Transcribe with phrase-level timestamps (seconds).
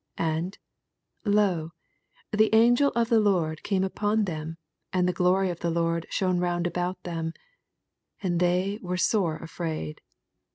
[0.17, 0.57] 9 ^d,
[1.25, 1.73] lo,
[2.31, 4.57] the anffel of the Lord eame upon them,
[4.91, 7.33] and the glory of the Liord shone ronnd about them:
[8.19, 10.01] and they were sore afraid.